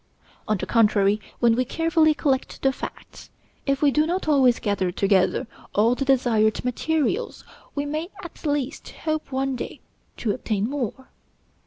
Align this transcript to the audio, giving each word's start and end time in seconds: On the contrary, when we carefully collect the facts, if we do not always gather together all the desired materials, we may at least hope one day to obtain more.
On 0.47 0.57
the 0.57 0.65
contrary, 0.65 1.21
when 1.37 1.55
we 1.55 1.63
carefully 1.63 2.15
collect 2.15 2.63
the 2.63 2.73
facts, 2.73 3.29
if 3.67 3.83
we 3.83 3.91
do 3.91 4.07
not 4.07 4.27
always 4.27 4.57
gather 4.57 4.91
together 4.91 5.45
all 5.75 5.93
the 5.93 6.05
desired 6.05 6.65
materials, 6.65 7.43
we 7.75 7.85
may 7.85 8.09
at 8.23 8.43
least 8.43 8.89
hope 9.03 9.31
one 9.31 9.55
day 9.55 9.79
to 10.17 10.31
obtain 10.31 10.67
more. 10.67 11.09